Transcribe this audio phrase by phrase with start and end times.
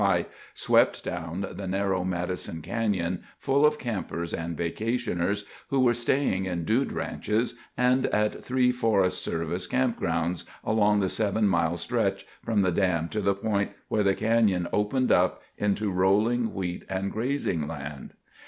[0.03, 6.65] high—swept down the narrow Madison Canyon, full of campers and vacationers who were staying in
[6.65, 12.71] dude ranches and at three Forest Service campgrounds along the seven mile stretch from the
[12.71, 18.15] dam to the point where the canyon opened up into rolling wheat and grazing land.